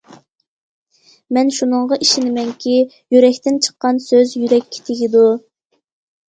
[1.37, 2.73] مەن شۇنىڭغا ئىشىنىمەنكى،
[3.17, 5.29] يۈرەكتىن چىققان سۆز يۈرەككە تېگىدۇ.